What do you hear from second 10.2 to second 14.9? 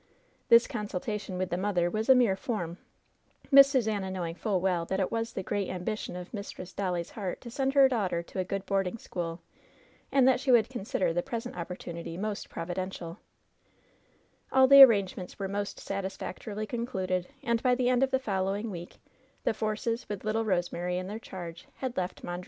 that she would consider the present opportunity most providential All the